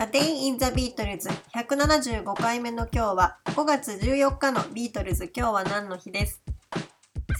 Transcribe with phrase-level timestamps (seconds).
[0.00, 6.40] A Day in the Beatles 175回目の今日は5月14日のビートルズ今日は何の日です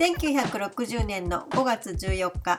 [0.00, 2.59] ？1960年の5月14日。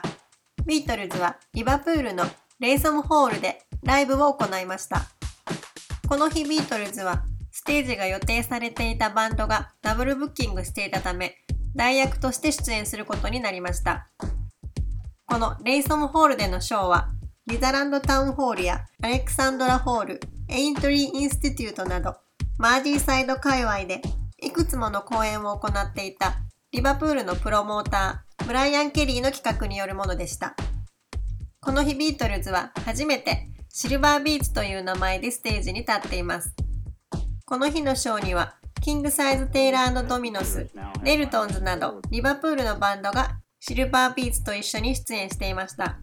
[0.64, 2.24] ビートルズはリバプールの
[2.60, 5.02] レイソムホールでライブを行いました。
[6.08, 11.36] この日ビートルズはステージが予定されていたバンドがダブルブッキングしていたため
[11.76, 14.08] 代役として出演することになりました。
[15.26, 17.10] このレイソムホールでのショーは
[17.50, 22.14] リザランドタウンホールやアレクサンドラホール、エイントリーインスティテュートなど、
[22.58, 24.00] マージーサイド界隈で
[24.40, 26.36] いくつもの公演を行っていた
[26.70, 30.54] リバプールのプロモーター、ブライアン・ケリーの企画によるものでした。
[31.60, 36.54] この日ビートルズは初めてシルバービーツという名前でステージに立っています。
[37.46, 40.70] この日のショーには、キングサイズ・テイラードミノス、
[41.02, 45.98] デルトンズなどリバプールのバンドがシルバービーツと一緒に出演していました。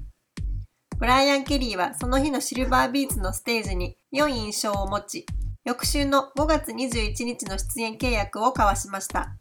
[0.99, 5.27] ブライアン・ケリーはその日のシルバービーツのステージに良い印象を持ち、
[5.63, 9.37] 翌週の5月21日の出演契約を交わしました。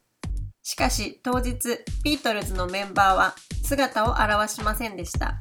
[0.62, 5.40] しかし当日、ビートルズのメンバーは姿を現しませんでした。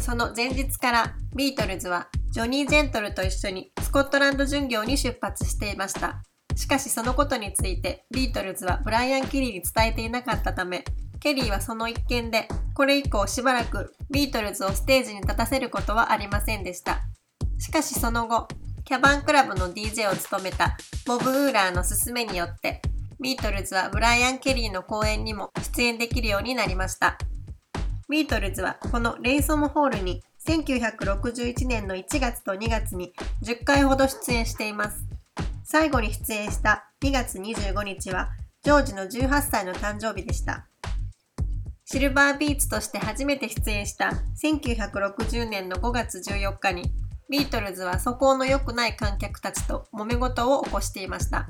[0.00, 6.22] その前日からビートルズはジョニー・ジェントルと一緒にスコットランド巡業に出発していました。
[6.56, 10.84] しかしそのことについてビートルズはブライアン・ケリーに伝えていなかったため、
[11.20, 17.00] ケリーはその一件で、これ以降しばらくビートルズをステージに立たせることはありませんでした。
[17.58, 18.48] しかしその後、
[18.84, 22.80] キャバンクラブの DJ を務めたボブ・ウーラーの勧めによって、
[23.20, 27.18] ビートルズはブライアン・ケリーの公演にも出演できるようになりました。
[28.08, 33.12] ビートルズはこのレイソムホールに1961年の1月と2月に
[33.44, 35.04] 10回ほど出演しています。
[35.64, 38.30] 最後に出演した2月25日は
[38.62, 40.66] ジョージの18歳の誕生日でした。
[41.90, 44.12] シルバービーツとして初めて出演した
[44.44, 46.92] 1960年の5月14日に
[47.30, 51.48] ビートルズは素行の良くない観客たちと揉め事を起こしていました。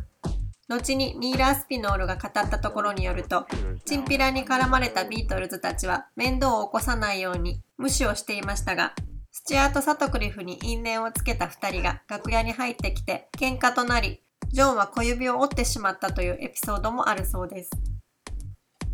[0.69, 3.49] 後にニーラー・スピノールが語ったところによると、
[3.85, 8.95] チンピラに絡まれたビートルズたちは面倒を起こさないように無視をしていましたが、
[9.33, 17.71] スチュアート・サトクリフに因縁をつけた2人が楽屋に入ってきて喧嘩となり、ジョンは小指を折ってしまったというエピソードもあるそうです。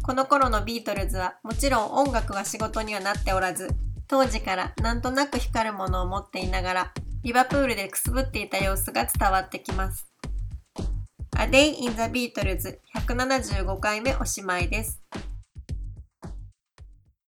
[0.06, 3.68] この頃のビートルズはもちろん音楽は仕事にはなっておらず、
[4.06, 6.92] 当時からなんとなく光るものを持っていながら、
[7.22, 10.06] リバプールでくすぶっていた様子が伝わってきます。
[11.38, 15.00] A Day in the Beatles 175回目おしまいです。